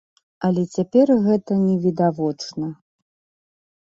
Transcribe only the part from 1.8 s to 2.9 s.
відавочна.